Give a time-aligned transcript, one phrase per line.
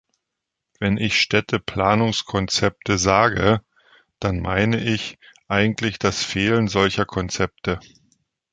[0.79, 3.61] Wenn ich "Städteplanungskonzepte" sage,
[4.19, 7.79] dann meine ich eigentlich das Fehlen solcher Konzepte.